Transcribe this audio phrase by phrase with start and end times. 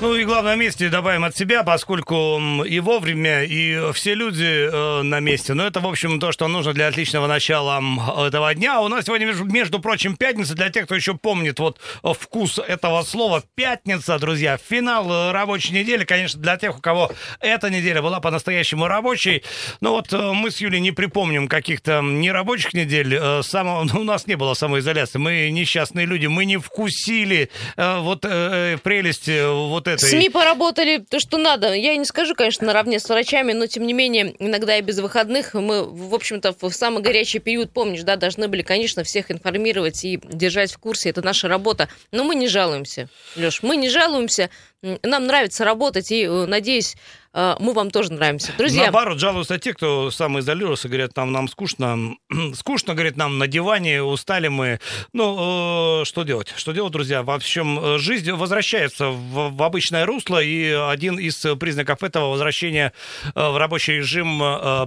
[0.00, 5.18] Ну и главное месте добавим от себя, поскольку и вовремя, и все люди э, на
[5.18, 5.54] месте.
[5.54, 7.82] Но это, в общем, то, что нужно для отличного начала
[8.24, 8.80] этого дня.
[8.80, 10.54] У нас сегодня, между, прочим, пятница.
[10.54, 13.42] Для тех, кто еще помнит вот вкус этого слова.
[13.56, 14.56] Пятница, друзья.
[14.56, 16.04] Финал э, рабочей недели.
[16.04, 17.10] Конечно, для тех, у кого
[17.40, 19.42] эта неделя была по-настоящему рабочей.
[19.80, 23.16] Но вот э, мы с Юлей не припомним каких-то нерабочих недель.
[23.16, 25.18] Э, само, ну, у нас не было самоизоляции.
[25.18, 26.26] Мы несчастные люди.
[26.26, 30.08] Мы не вкусили э, вот э, прелесть вот этой...
[30.08, 31.72] СМИ поработали то, что надо.
[31.72, 35.54] Я не скажу, конечно, наравне с врачами, но тем не менее, иногда и без выходных
[35.54, 40.20] мы, в общем-то, в самый горячий период, помнишь, да, должны были, конечно, всех информировать и
[40.24, 41.10] держать в курсе.
[41.10, 41.88] Это наша работа.
[42.12, 44.50] Но мы не жалуемся, Леш, мы не жалуемся.
[44.82, 46.96] Нам нравится работать, и, э, надеюсь,
[47.34, 48.52] э, мы вам тоже нравимся.
[48.56, 48.82] Друзья...
[48.82, 52.14] Наоборот, жалуются те, кто самоизолировался, говорят, нам, нам скучно.
[52.54, 54.78] скучно, говорит, нам на диване, устали мы.
[55.12, 56.52] Ну, э, что делать?
[56.56, 57.24] Что делать, друзья?
[57.24, 62.92] В общем, жизнь возвращается в, в обычное русло, и один из признаков этого возвращения
[63.34, 64.38] в рабочий режим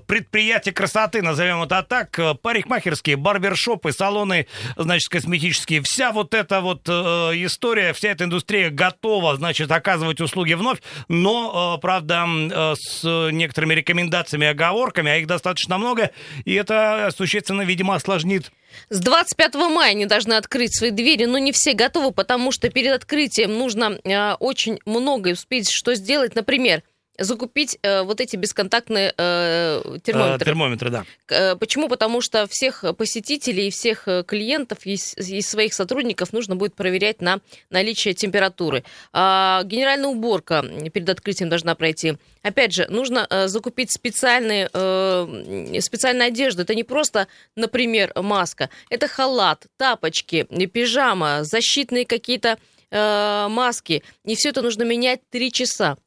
[0.08, 5.81] предприятия красоты, назовем это так, парикмахерские, барбершопы, салоны, значит, косметические.
[5.81, 11.82] Вся вот эта вот история, вся эта индустрия готова, значит, оказывать услуги вновь, но, э,
[11.82, 16.12] правда, э, с некоторыми рекомендациями и оговорками, а их достаточно много,
[16.46, 18.52] и это существенно, видимо, осложнит
[18.90, 22.94] с 25 мая они должны открыть свои двери, но не все готовы, потому что перед
[22.94, 26.36] открытием нужно э, очень многое успеть что сделать.
[26.36, 26.84] Например,
[27.23, 30.44] закупить э, вот эти бесконтактные э, термометры.
[30.44, 31.05] Э, термометры, да.
[31.30, 31.88] Э, почему?
[31.88, 37.39] Потому что всех посетителей, всех э, клиентов и, и своих сотрудников нужно будет проверять на
[37.69, 38.83] наличие температуры.
[39.14, 42.17] А, генеральная уборка перед открытием должна пройти.
[42.44, 46.64] Опять же, нужно э, закупить специальные, э, специальную одежду.
[46.64, 48.69] Это не просто, например, маска.
[48.89, 52.58] Это халат, тапочки, пижама, защитные какие-то
[52.89, 54.03] э, маски.
[54.25, 55.97] И все это нужно менять три часа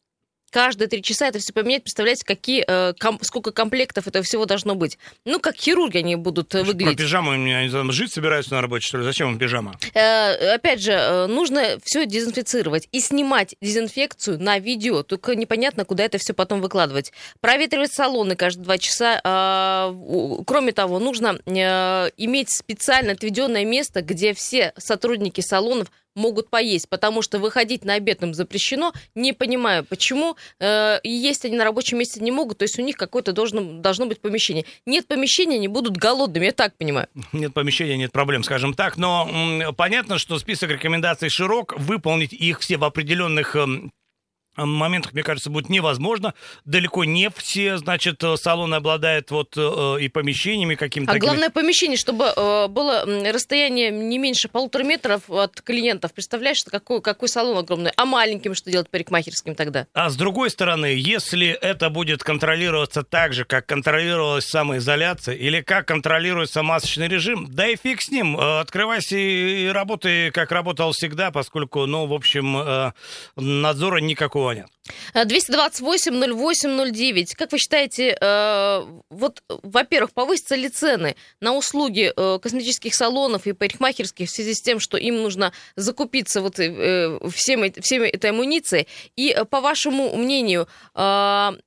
[0.54, 1.82] каждые три часа это все поменять.
[1.82, 4.98] Представляете, какие, э, ком, сколько комплектов этого всего должно быть.
[5.24, 6.96] Ну, как хирурги они будут э, выглядеть.
[6.96, 9.04] Про пижаму они там жить собираются на работе, что ли?
[9.04, 9.74] Зачем им пижама?
[9.94, 15.02] Э, опять же, э, нужно все дезинфицировать и снимать дезинфекцию на видео.
[15.02, 17.12] Только непонятно, куда это все потом выкладывать.
[17.40, 19.20] Проветривать салоны каждые два часа.
[19.24, 26.88] Э, кроме того, нужно э, иметь специально отведенное место, где все сотрудники салонов могут поесть,
[26.88, 28.92] потому что выходить на обед им запрещено.
[29.14, 30.36] Не понимаю, почему.
[30.60, 34.06] Э, есть они на рабочем месте не могут, то есть у них какое-то должно, должно
[34.06, 34.64] быть помещение.
[34.86, 37.08] Нет помещения, они будут голодными, я так понимаю.
[37.32, 38.96] Нет помещения, нет проблем, скажем так.
[38.96, 43.92] Но м, понятно, что список рекомендаций широк, выполнить их все в определенных эм,
[44.56, 46.34] моментах, мне кажется, будет невозможно.
[46.64, 51.12] Далеко не все, значит, э, салоны обладают вот э, и помещениями какими-то.
[51.12, 51.26] А такими.
[51.26, 56.12] главное помещение, чтобы э, было расстояние не меньше полутора метров от клиентов.
[56.12, 57.92] Представляешь, какой, какой салон огромный.
[57.96, 59.86] А маленьким что делать парикмахерским тогда?
[59.92, 65.88] А с другой стороны, если это будет контролироваться так же, как контролировалась самоизоляция, или как
[65.88, 68.36] контролируется масочный режим, да и фиг с ним.
[68.38, 72.92] Открывайся и работай, как работал всегда, поскольку, ну, в общем,
[73.36, 74.68] надзора никакого звонят.
[75.14, 77.34] 228-08-09.
[77.36, 83.52] Как вы считаете, э, вот, во-первых, повысятся ли цены на услуги э, косметических салонов и
[83.52, 88.88] парикмахерских в связи с тем, что им нужно закупиться вот э, всем, всем этой амуницией?
[89.16, 90.68] И, по вашему мнению,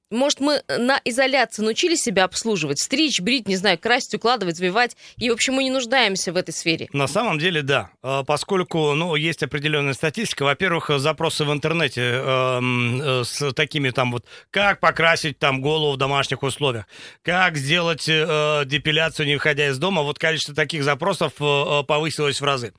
[0.09, 2.79] может, мы на изоляции научились себя обслуживать?
[2.79, 4.95] Стричь, брить, не знаю, красить, укладывать, взвивать.
[5.18, 6.88] И, в общем, мы не нуждаемся в этой сфере.
[6.94, 7.90] На самом деле, да.
[8.01, 10.44] А, поскольку, ну, есть определенная статистика.
[10.44, 15.97] Во-первых, запросы в интернете э, э, с такими там вот, как покрасить там голову в
[15.97, 16.85] домашних условиях,
[17.22, 20.03] как сделать э, депиляцию, не выходя из дома.
[20.03, 22.74] Вот количество таких запросов э, повысилось в разы.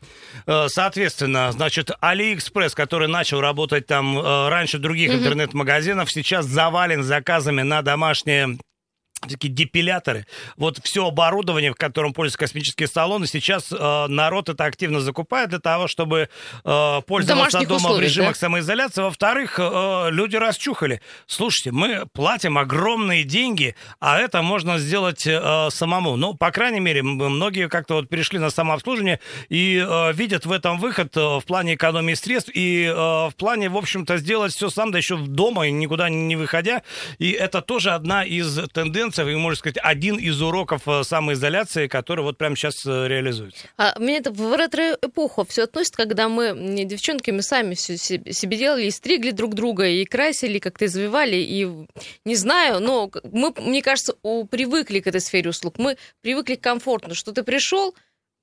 [0.46, 5.18] Э, соответственно, значит, AliExpress, который начал работать там э, раньше других mm-hmm.
[5.18, 8.58] интернет-магазинов, сейчас завален за заказами на домашние
[9.20, 15.00] такие депиляторы, вот все оборудование, в котором пользуются космические салоны, сейчас э, народ это активно
[15.00, 16.28] закупает для того, чтобы
[16.64, 18.38] э, пользоваться дома условиях, в режимах да?
[18.40, 19.02] самоизоляции.
[19.02, 21.00] Во-вторых, э, люди расчухали.
[21.26, 26.16] Слушайте, мы платим огромные деньги, а это можно сделать э, самому.
[26.16, 30.78] Ну, по крайней мере, многие как-то вот перешли на самообслуживание и э, видят в этом
[30.78, 34.90] выход э, в плане экономии средств и э, в плане, в общем-то, сделать все сам,
[34.90, 36.82] да еще дома, никуда не выходя.
[37.18, 41.86] И это тоже одна из тенденций тенденция, вы можете сказать, один из уроков э, самоизоляции,
[41.86, 43.66] который вот прямо сейчас э, реализуется.
[43.76, 48.90] А мне это в ретро-эпоху все относит, когда мы девчонками сами все себе делали, и
[48.90, 51.68] стригли друг друга, и красили, как-то извивали, и
[52.24, 54.14] не знаю, но мы, мне кажется,
[54.50, 55.78] привыкли к этой сфере услуг.
[55.78, 57.94] Мы привыкли к комфортно, что ты пришел,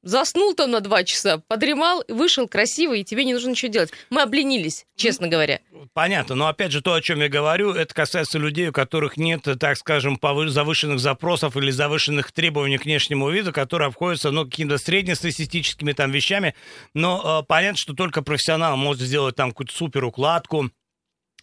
[0.06, 3.92] заснул там на два часа, подремал, вышел красиво, и тебе не нужно ничего делать.
[4.10, 5.60] Мы обленились, честно говоря.
[5.94, 9.42] Понятно, но опять же то, о чем я говорю, это касается людей, у которых нет,
[9.60, 15.92] так скажем, завышенных запросов или завышенных требований к внешнему виду, которые обходятся, ну, какими-то среднестатистическими
[15.92, 16.56] там вещами,
[16.94, 20.70] но э, понятно, что только профессионал может сделать там какую-то супер укладку,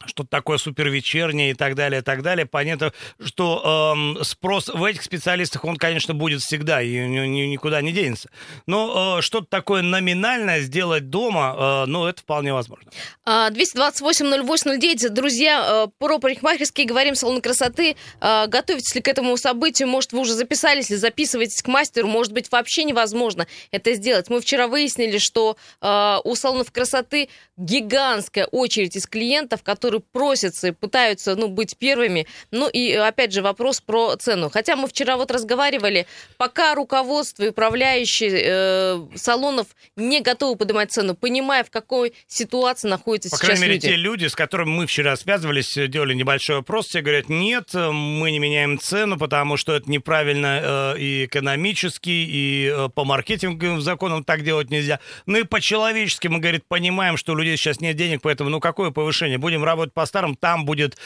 [0.07, 2.47] что-то такое супервечернее и так далее, и так далее.
[2.47, 2.93] Понятно,
[3.25, 8.31] что эм, спрос в этих специалистах, он, конечно, будет всегда и никуда не денется.
[8.67, 12.91] Но э, что-то такое номинальное сделать дома, э, ну, это вполне возможно.
[13.27, 15.07] 228-08-09.
[15.07, 17.97] А, Друзья, э, про парикмахерские говорим, салон красоты.
[18.21, 19.89] Э, готовитесь ли к этому событию?
[19.89, 22.09] Может, вы уже записались или записываетесь к мастеру?
[22.09, 24.29] Может быть, вообще невозможно это сделать.
[24.29, 30.69] Мы вчера выяснили, что э, у салонов красоты гигантская очередь из клиентов, которые которые просятся
[30.69, 32.27] и пытаются, ну, быть первыми.
[32.51, 34.51] Ну, и, опять же, вопрос про цену.
[34.51, 36.07] Хотя мы вчера вот разговаривали,
[36.37, 39.67] пока руководство и управляющие э, салонов
[39.97, 43.89] не готовы поднимать цену, понимая, в какой ситуации находятся По сейчас крайней мере, люди.
[43.89, 48.39] те люди, с которыми мы вчера связывались, делали небольшой опрос, все говорят, нет, мы не
[48.39, 54.43] меняем цену, потому что это неправильно э, и экономически, и э, по маркетинговым законам так
[54.43, 55.01] делать нельзя.
[55.27, 58.91] Ну и по-человечески мы, говорит, понимаем, что у людей сейчас нет денег, поэтому ну какое
[58.91, 59.39] повышение?
[59.39, 60.97] Будем работать работать по-старому, там будет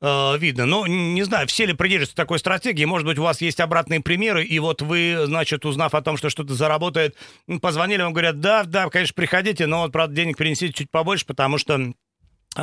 [0.00, 0.66] э, видно.
[0.66, 2.84] Но не знаю, все ли придерживаются такой стратегии.
[2.84, 6.30] Может быть, у вас есть обратные примеры, и вот вы, значит, узнав о том, что
[6.30, 7.16] что-то заработает,
[7.60, 11.92] позвонили вам, говорят, да, да, конечно, приходите, но, правда, денег принесите чуть побольше, потому что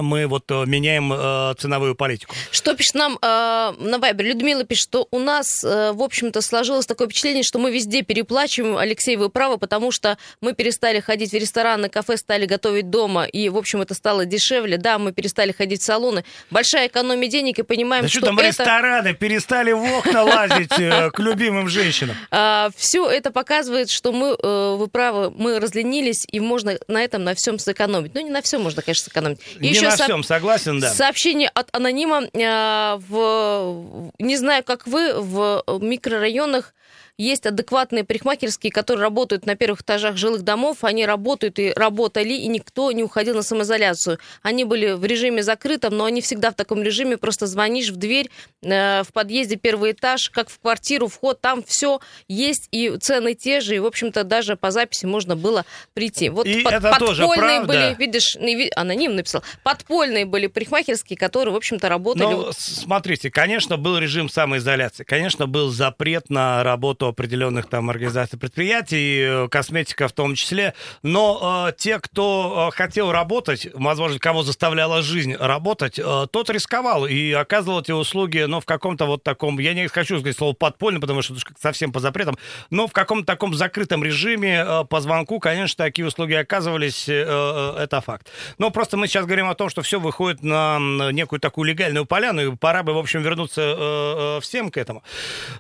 [0.02, 2.36] мы вот э, меняем э, ценовую политику.
[2.52, 4.26] Что пишет нам э, на Вайбер?
[4.26, 8.78] Людмила пишет, что у нас, э, в общем-то, сложилось такое впечатление, что мы везде переплачиваем.
[8.78, 13.50] Алексей, вы правы, потому что мы перестали ходить в рестораны, кафе, стали готовить дома, и,
[13.50, 14.78] в общем, это стало дешевле.
[14.78, 16.24] Да, мы перестали ходить в салоны.
[16.50, 18.48] Большая экономия денег, и понимаем, да что, что там это...
[18.48, 22.16] рестораны, перестали в окна лазить э, к любимым женщинам.
[22.36, 27.24] А, Все это показывает, что мы, э, вы правы, мы разленились, и можно на этом,
[27.24, 28.16] на всем сэкономить.
[28.16, 29.40] Ну, не на всем можно, конечно, сэкономить.
[29.84, 30.04] Еще на со...
[30.04, 30.94] всем, согласен, да.
[30.94, 32.24] Сообщение от анонима.
[32.34, 36.74] Э, в, не знаю, как вы, в микрорайонах
[37.18, 40.84] есть адекватные парикмахерские, которые работают на первых этажах жилых домов.
[40.84, 44.18] Они работают и работали, и никто не уходил на самоизоляцию.
[44.42, 47.18] Они были в режиме закрытом, но они всегда в таком режиме.
[47.18, 48.32] Просто звонишь в дверь,
[48.64, 53.62] э, в подъезде первый этаж, как в квартиру, вход, там все есть, и цены те
[53.62, 56.30] же, и, в общем-то, даже по записи можно было прийти.
[56.30, 57.68] Вот и под, это тоже правда.
[57.68, 58.36] были, видишь,
[58.76, 59.44] аноним написал,
[59.78, 62.26] подпольные были парикмахерские, которые, в общем-то, работали.
[62.26, 69.46] Ну, смотрите, конечно, был режим самоизоляции, конечно, был запрет на работу определенных там организаций предприятий,
[69.46, 75.02] э, косметика в том числе, но э, те, кто э, хотел работать, возможно, кого заставляла
[75.02, 79.60] жизнь работать, э, тот рисковал и оказывал эти услуги, но ну, в каком-то вот таком,
[79.60, 82.38] я не хочу сказать слово подпольно, потому что это совсем по запретам,
[82.70, 87.84] но в каком-то таком закрытом режиме э, по звонку, конечно, такие услуги оказывались, э, э,
[87.84, 88.28] это факт.
[88.58, 90.78] Но просто мы сейчас говорим о том, что все выходит на
[91.12, 95.04] некую такую легальную поляну, и пора бы, в общем, вернуться э, э, всем к этому.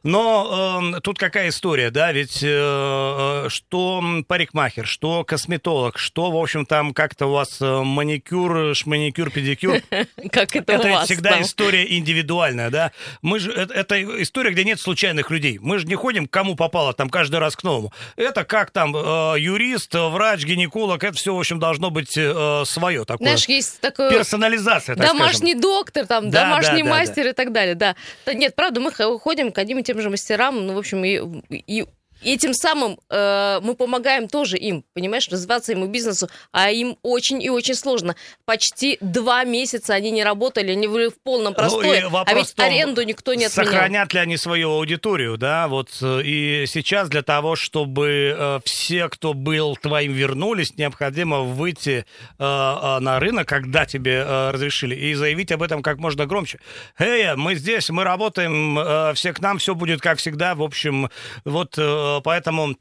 [0.03, 6.37] Но э, тут как какая история, да, ведь э, что парикмахер, что косметолог, что, в
[6.37, 9.81] общем, там как-то у вас маникюр, шманикюр, педикюр.
[10.31, 11.41] Как это Это всегда да.
[11.41, 12.91] история индивидуальная, да.
[13.23, 15.57] Мы же, это, история, где нет случайных людей.
[15.59, 17.91] Мы же не ходим, кому попало, там, каждый раз к новому.
[18.15, 23.25] Это как там юрист, врач, гинеколог, это все, в общем, должно быть свое такое.
[23.25, 24.09] Знаешь, есть такое...
[24.09, 25.61] Персонализация, так Домашний скажем.
[25.61, 27.95] доктор, там, Да, домашний да, да, мастер и так далее, да.
[28.25, 31.21] Да Нет, правда, мы ходим к одним и тем же мастерам, ну, в общем, и,
[31.49, 31.85] и
[32.23, 37.41] и тем самым э, мы помогаем тоже им, понимаешь, развиваться ему бизнесу, а им очень
[37.41, 38.15] и очень сложно.
[38.45, 42.55] Почти два месяца они не работали, они были в полном Ну, простое, и а ведь
[42.55, 43.71] том, аренду никто не отменял.
[43.71, 49.09] Сохранят ли они свою аудиторию, да, вот э, и сейчас для того, чтобы э, все,
[49.09, 52.05] кто был твоим, вернулись, необходимо выйти
[52.39, 56.59] э, э, на рынок, когда тебе э, разрешили, и заявить об этом как можно громче.
[56.97, 61.09] Эй, мы здесь, мы работаем, э, все к нам, все будет как всегда, в общем,
[61.45, 62.75] вот э, поэтому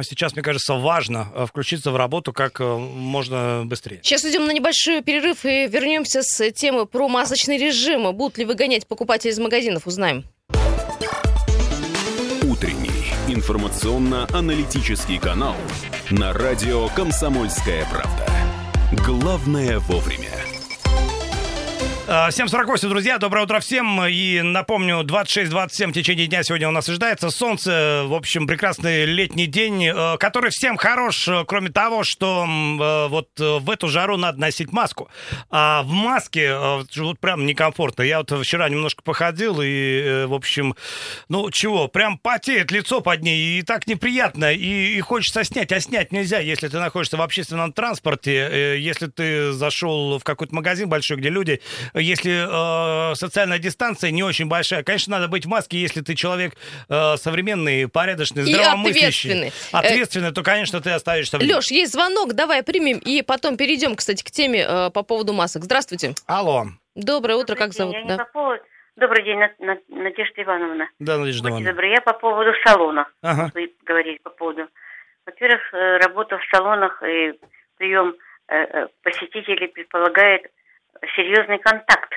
[0.00, 4.00] сейчас, мне кажется, важно э, включиться в работу как э, можно быстрее.
[4.02, 8.10] Сейчас идем на небольшой перерыв и вернемся с темы про масочный режим.
[8.14, 10.24] Будут ли выгонять покупателей из магазинов, узнаем.
[12.42, 15.56] Утренний информационно-аналитический канал
[16.10, 18.26] на радио «Комсомольская правда».
[19.04, 20.51] Главное вовремя.
[22.08, 24.04] 7.48, друзья, доброе утро всем.
[24.06, 28.02] И напомню, 26-27 в течение дня сегодня у нас ожидается солнце.
[28.06, 33.28] В общем, прекрасный летний день, э, который всем хорош, э, кроме того, что э, вот
[33.38, 35.10] в эту жару надо носить маску.
[35.48, 36.56] А в маске
[36.96, 38.02] вот прям некомфортно.
[38.02, 40.74] Я вот вчера немножко походил и, в общем,
[41.28, 45.70] ну чего, прям потеет лицо под ней, и так неприятно, и, и хочется снять.
[45.70, 50.88] А снять нельзя, если ты находишься в общественном транспорте, если ты зашел в какой-то магазин
[50.88, 51.60] большой, где люди
[51.94, 56.54] если э, социальная дистанция не очень большая, конечно, надо быть в маске, если ты человек
[56.88, 59.30] э, современный, порядочный, здравомыслящий.
[59.30, 59.52] И ответственный.
[59.72, 64.22] Ответственный, то, конечно, ты оставишься в Леш, есть звонок, давай примем, и потом перейдем, кстати,
[64.22, 65.64] к теме э, по поводу масок.
[65.64, 66.14] Здравствуйте.
[66.26, 66.64] Алло.
[66.94, 67.94] Доброе утро, как зовут?
[67.94, 68.16] Я да.
[68.18, 68.62] по поводу...
[68.96, 69.38] Добрый день,
[69.88, 70.88] Надежда Ивановна.
[70.98, 71.70] Да, Надежда Ивановна.
[71.70, 71.90] Добрый.
[71.90, 73.08] Я по поводу салона.
[73.22, 73.50] Ага.
[73.54, 74.68] Вы говорили по поводу.
[75.24, 77.32] Во-первых, э, работа в салонах и
[77.78, 78.14] прием
[78.48, 80.42] э, посетителей предполагает
[81.16, 82.12] серьезный контакт.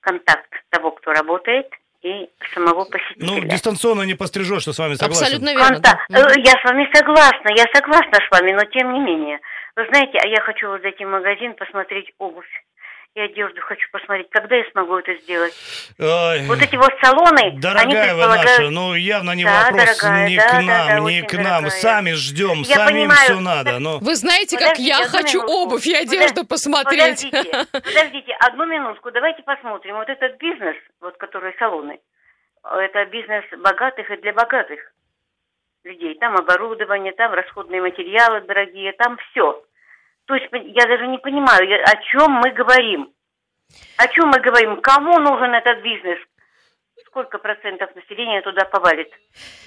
[0.00, 1.68] Контакт того, кто работает,
[2.02, 3.26] и самого посетителя.
[3.26, 5.24] Ну, дистанционно не пострижешь, что с вами согласен.
[5.24, 6.06] Абсолютно верно, Контакт.
[6.08, 6.20] да.
[6.20, 9.40] Э, я с вами согласна, я согласна с вами, но тем не менее.
[9.74, 12.48] Вы знаете, а я хочу вот зайти в магазин, посмотреть обувь
[13.18, 14.30] и одежду хочу посмотреть.
[14.30, 15.52] Когда я смогу это сделать?
[15.98, 18.44] Ой, вот эти вот салоны, Дорогая они предполагают...
[18.44, 21.22] вы наша, ну явно не да, вопрос дорогая, не да, к нам, да, да, не
[21.22, 21.44] к нам.
[21.44, 21.70] Дорогая.
[21.70, 23.78] Сами ждем, я самим понимаю, все надо.
[23.78, 23.98] Но...
[23.98, 25.52] Вы знаете, подождите, как я хочу минутку.
[25.52, 27.30] обувь и одежду Подожди, посмотреть.
[27.30, 29.96] Подождите, подождите, одну минутку, давайте посмотрим.
[29.96, 31.98] Вот этот бизнес, вот который салоны,
[32.62, 34.80] это бизнес богатых и для богатых
[35.84, 36.14] людей.
[36.18, 39.62] Там оборудование, там расходные материалы дорогие, там все.
[40.28, 43.10] То есть я даже не понимаю, о чем мы говорим.
[43.96, 44.78] О чем мы говорим?
[44.82, 46.18] Кому нужен этот бизнес?
[47.18, 49.08] Сколько процентов населения туда повалит?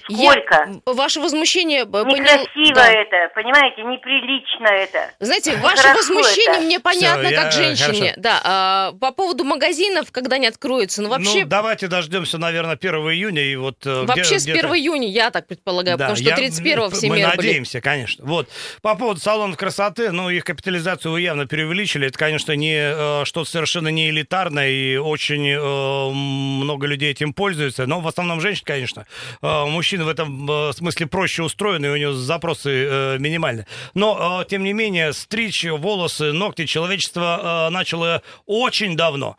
[0.04, 0.80] Сколько?
[0.86, 1.82] Я, ваше возмущение...
[1.82, 2.90] Э, Некрасиво да.
[2.90, 5.10] это, понимаете, неприлично это.
[5.20, 6.60] Знаете, ваше возмущение это.
[6.62, 7.98] мне понятно, Все, как я, женщине.
[7.98, 8.14] Хорошо.
[8.16, 11.42] Да, а, по поводу магазинов, когда они откроются, ну вообще...
[11.42, 13.86] Ну, давайте дождемся, наверное, 1 июня и вот...
[13.86, 17.20] Э, вообще где, с 1 июня, я так предполагаю, да, потому что 31-го все Мы
[17.20, 17.82] надеемся, были.
[17.82, 18.24] конечно.
[18.24, 18.48] Вот.
[18.80, 22.06] По поводу салонов красоты, ну, их капитализацию вы явно преувеличили.
[22.08, 27.41] Это, конечно, не э, что-то совершенно не элитарное, и очень э, много людей этим пользуются,
[27.86, 29.06] но в основном женщины, конечно.
[29.42, 33.66] Э, мужчины в этом э, смысле проще устроены, у него запросы э, минимальны.
[33.94, 39.36] Но, тем не менее, стричь волосы, ногти человечество начало очень давно.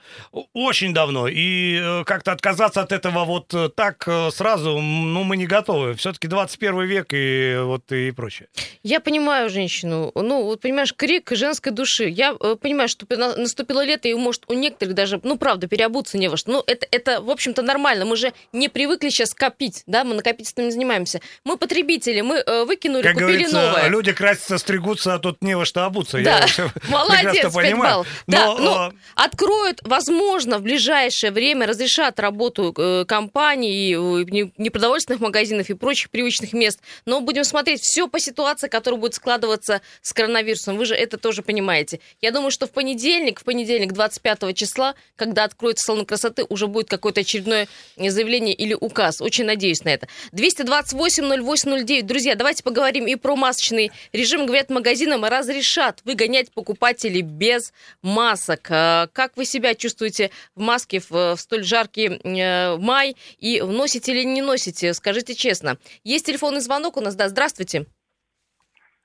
[0.53, 1.27] Очень давно.
[1.27, 5.95] И как-то отказаться от этого вот так сразу, ну, мы не готовы.
[5.95, 8.47] Все-таки 21 век и вот и прочее.
[8.83, 10.11] Я понимаю женщину.
[10.15, 12.05] Ну, вот понимаешь, крик женской души.
[12.09, 16.37] Я понимаю, что наступило лето, и может у некоторых даже, ну, правда, переобуться не во
[16.37, 16.51] что.
[16.51, 20.15] Ну, это, это в общем-то, нормально нормально, мы же не привыкли сейчас копить, да, мы
[20.15, 21.21] накопительством не занимаемся.
[21.43, 23.87] Мы потребители, мы э, выкинули, как купили новое.
[23.87, 26.21] люди красятся, стригутся, а тут не во что обуться.
[26.23, 28.07] Да, Я молодец, 5 баллов.
[28.27, 35.69] Да, но, ну, откроют, возможно, в ближайшее время разрешат работу э, компаний, э, непродовольственных магазинов
[35.69, 40.77] и прочих привычных мест, но будем смотреть все по ситуации, которая будет складываться с коронавирусом.
[40.77, 41.99] Вы же это тоже понимаете.
[42.21, 46.89] Я думаю, что в понедельник, в понедельник 25 числа, когда откроется салон красоты, уже будет
[46.89, 47.67] какое-то очередное
[47.97, 49.21] заявление или указ.
[49.21, 50.07] Очень надеюсь на это.
[50.33, 52.01] 228-08-09.
[52.03, 54.45] Друзья, давайте поговорим и про масочный режим.
[54.45, 58.67] Говорят, магазинам разрешат выгонять покупателей без масок.
[58.69, 63.15] А, как вы себя чувствуете в маске в, в столь жаркий э, май?
[63.39, 64.93] И носите или не носите?
[64.93, 65.77] Скажите честно.
[66.03, 67.15] Есть телефонный звонок у нас?
[67.15, 67.85] Да, здравствуйте.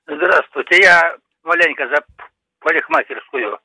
[0.07, 0.81] Здравствуйте.
[0.81, 2.03] Я маленько за
[2.59, 3.59] парикмахерскую.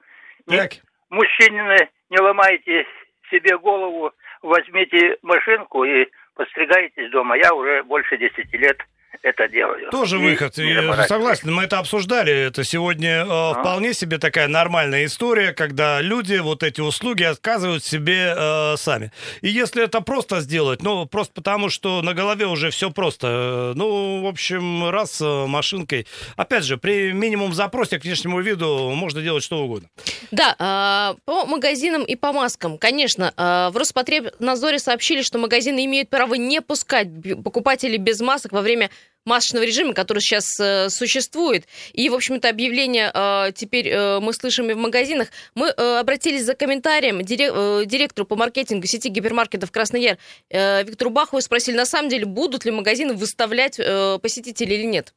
[0.47, 0.73] Так.
[1.11, 2.87] Мужчины, не ломайте
[3.31, 4.13] себе голову
[4.45, 7.37] возьмите машинку и постригайтесь дома.
[7.37, 8.79] Я уже больше 10 лет
[9.23, 9.91] это делаю.
[9.91, 10.59] Тоже и выход.
[10.59, 12.33] И, согласен, мы это обсуждали.
[12.33, 13.55] Это сегодня э, а.
[13.55, 19.13] вполне себе такая нормальная история, когда люди вот эти услуги отказывают себе э, сами.
[19.41, 23.27] И если это просто сделать, ну, просто потому, что на голове уже все просто.
[23.27, 26.07] Э, ну, в общем, раз э, машинкой.
[26.37, 29.89] Опять же, при минимум запросе к внешнему виду можно делать что угодно.
[30.31, 36.11] Да, э, по магазинам и по маскам, конечно, э, в Роспотребнадзоре сообщили, что магазины имеют
[36.11, 37.09] право не пускать
[37.43, 38.91] покупателей без масок во время
[39.25, 41.65] масочного режима, который сейчас э, существует.
[41.93, 45.29] И, в общем-то, объявление э, теперь э, мы слышим и в магазинах.
[45.55, 50.17] Мы э, обратились за комментарием дирек, э, директору по маркетингу сети гипермаркетов Красный Яр
[50.51, 55.15] э, Виктору Бахову спросили, на самом деле, будут ли магазины выставлять э, посетителей или нет.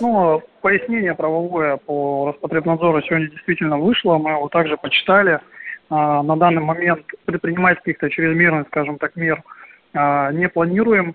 [0.00, 5.40] Ну, пояснение правовое по Роспотребнадзору сегодня действительно вышло, мы его также почитали.
[5.88, 9.42] А, на данный момент предпринимать каких-то чрезмерных, скажем так, мер
[9.94, 11.14] а, не планируем.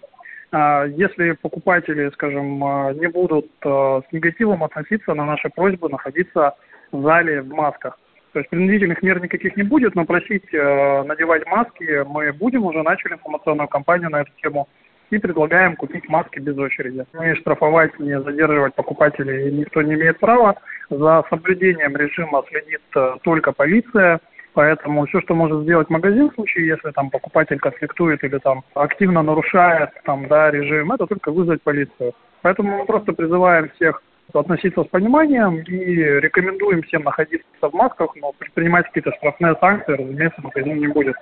[0.51, 6.55] А, если покупатели, скажем, а, не будут а, с негативом относиться на наши просьбы находиться
[6.91, 7.97] в зале в масках.
[8.33, 13.13] То есть принудительных мер никаких не будет, но просить надевать маски мы будем, уже начали
[13.13, 14.69] информационную кампанию на эту тему
[15.09, 17.05] и предлагаем купить маски без очереди.
[17.13, 20.55] Не штрафовать, не задерживать покупателей никто не имеет права.
[20.89, 22.81] За соблюдением режима следит
[23.23, 24.21] только полиция.
[24.53, 29.21] Поэтому все, что может сделать магазин в случае, если там покупатель конфликтует или там активно
[29.21, 32.13] нарушает там, да, режим, это только вызвать полицию.
[32.41, 34.03] Поэтому мы просто призываем всех
[34.33, 40.41] относиться с пониманием и рекомендуем всем находиться в масках, но предпринимать какие-то штрафные санкции, разумеется,
[40.41, 41.15] магазин не будет.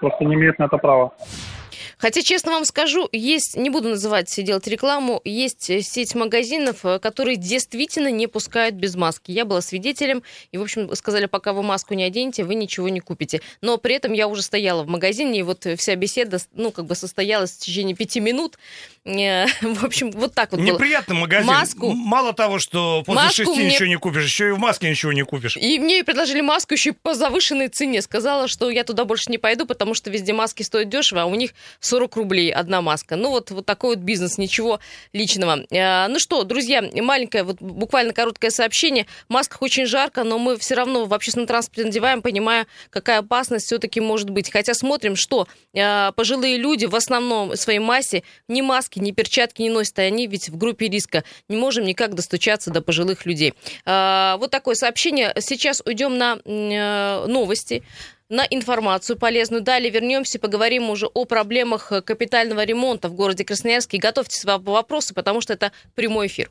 [0.00, 1.12] Просто не имеет на это права.
[2.04, 6.98] Хотя, честно вам скажу, есть, не буду называть, делать рекламу, есть э, сеть магазинов, э,
[6.98, 9.30] которые действительно не пускают без маски.
[9.30, 13.00] Я была свидетелем, и, в общем, сказали, пока вы маску не оденете, вы ничего не
[13.00, 13.40] купите.
[13.62, 16.94] Но при этом я уже стояла в магазине, и вот вся беседа, ну, как бы
[16.94, 18.58] состоялась в течение пяти минут.
[19.06, 21.46] Э, в общем, вот так вот Неприятный магазин.
[21.46, 21.90] Маску.
[21.94, 23.70] Мало того, что после маску шести мне...
[23.70, 25.56] ничего не купишь, еще и в маске ничего не купишь.
[25.56, 28.02] И мне предложили маску еще по завышенной цене.
[28.02, 31.34] Сказала, что я туда больше не пойду, потому что везде маски стоят дешево, а у
[31.34, 33.16] них 40 рублей одна маска.
[33.16, 34.80] Ну вот, вот такой вот бизнес, ничего
[35.12, 35.64] личного.
[35.70, 39.06] Э, ну что, друзья, маленькое, вот буквально короткое сообщение.
[39.28, 43.66] В масках очень жарко, но мы все равно в общественном транспорте надеваем, понимая, какая опасность
[43.66, 44.50] все-таки может быть.
[44.50, 49.62] Хотя смотрим, что э, пожилые люди в основном в своей массе ни маски, ни перчатки
[49.62, 51.24] не носят, и они ведь в группе риска.
[51.48, 53.54] Не можем никак достучаться до пожилых людей.
[53.84, 55.34] Э, вот такое сообщение.
[55.38, 56.38] Сейчас уйдем на
[57.26, 57.82] новости
[58.34, 59.62] на информацию полезную.
[59.62, 63.98] Далее вернемся и поговорим уже о проблемах капитального ремонта в городе Красноярске.
[63.98, 66.50] Готовьте свои вопросы, потому что это прямой эфир.